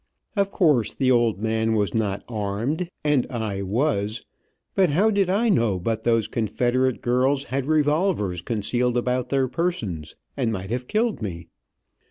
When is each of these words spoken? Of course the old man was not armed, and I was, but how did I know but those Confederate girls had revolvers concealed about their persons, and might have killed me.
Of 0.35 0.49
course 0.49 0.95
the 0.95 1.11
old 1.11 1.37
man 1.37 1.75
was 1.75 1.93
not 1.93 2.23
armed, 2.27 2.89
and 3.03 3.27
I 3.29 3.61
was, 3.61 4.23
but 4.73 4.89
how 4.89 5.11
did 5.11 5.29
I 5.29 5.47
know 5.47 5.77
but 5.77 6.05
those 6.05 6.27
Confederate 6.27 7.03
girls 7.03 7.43
had 7.43 7.67
revolvers 7.67 8.41
concealed 8.41 8.97
about 8.97 9.29
their 9.29 9.47
persons, 9.47 10.15
and 10.35 10.51
might 10.51 10.71
have 10.71 10.87
killed 10.87 11.21
me. 11.21 11.49